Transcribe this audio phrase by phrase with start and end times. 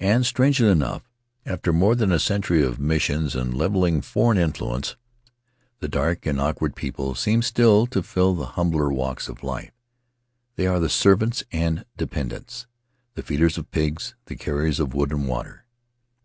[0.00, 1.08] And, strangely enough,
[1.46, 4.96] after more than a cen tury of missions and leveling foreign influence,
[5.78, 9.70] the dark and awkward people seem still to fill the humbler walks of life—
[10.56, 12.66] they are the servants and dependents,
[13.14, 15.64] the feeders of pigs, the carriers of wood and water.